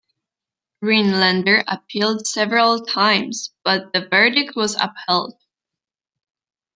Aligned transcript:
Rhinelander 0.81 1.63
appealed 1.67 2.25
several 2.25 2.83
times 2.83 3.51
but 3.63 3.93
the 3.93 4.07
verdict 4.09 4.55
was 4.55 4.73
upheld. 4.81 5.35